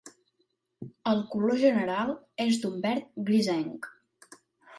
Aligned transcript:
El 1.11 1.21
color 1.33 1.59
general 1.65 2.15
és 2.47 2.59
d'un 2.65 2.81
verd 2.87 3.13
grisenc. 3.29 3.87